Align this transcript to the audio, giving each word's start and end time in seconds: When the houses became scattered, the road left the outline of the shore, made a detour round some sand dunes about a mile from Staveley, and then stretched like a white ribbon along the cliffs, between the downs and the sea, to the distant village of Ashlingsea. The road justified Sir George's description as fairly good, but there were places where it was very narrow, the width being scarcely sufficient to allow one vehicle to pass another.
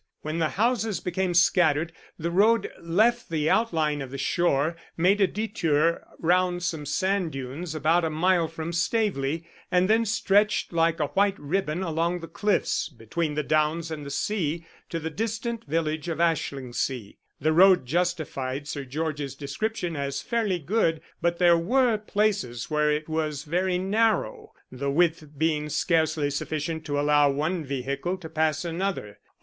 When 0.23 0.39
the 0.39 0.49
houses 0.49 0.99
became 0.99 1.35
scattered, 1.35 1.93
the 2.17 2.31
road 2.31 2.71
left 2.81 3.29
the 3.29 3.51
outline 3.51 4.01
of 4.01 4.09
the 4.09 4.17
shore, 4.17 4.75
made 4.97 5.21
a 5.21 5.27
detour 5.27 6.03
round 6.17 6.63
some 6.63 6.87
sand 6.87 7.33
dunes 7.33 7.75
about 7.75 8.03
a 8.03 8.09
mile 8.09 8.47
from 8.47 8.73
Staveley, 8.73 9.45
and 9.71 9.87
then 9.87 10.05
stretched 10.05 10.73
like 10.73 10.99
a 10.99 11.09
white 11.09 11.37
ribbon 11.39 11.83
along 11.83 12.19
the 12.19 12.27
cliffs, 12.27 12.89
between 12.89 13.35
the 13.35 13.43
downs 13.43 13.91
and 13.91 14.03
the 14.03 14.09
sea, 14.09 14.65
to 14.89 14.99
the 14.99 15.11
distant 15.11 15.65
village 15.65 16.09
of 16.09 16.17
Ashlingsea. 16.19 17.17
The 17.39 17.53
road 17.53 17.85
justified 17.85 18.67
Sir 18.67 18.85
George's 18.85 19.35
description 19.35 19.95
as 19.95 20.19
fairly 20.23 20.57
good, 20.57 21.01
but 21.21 21.37
there 21.37 21.59
were 21.59 21.99
places 21.99 22.71
where 22.71 22.91
it 22.91 23.07
was 23.07 23.43
very 23.43 23.77
narrow, 23.77 24.53
the 24.71 24.89
width 24.89 25.27
being 25.37 25.69
scarcely 25.69 26.31
sufficient 26.31 26.85
to 26.85 26.99
allow 26.99 27.29
one 27.29 27.63
vehicle 27.63 28.17
to 28.17 28.29
pass 28.29 28.65
another. 28.65 29.19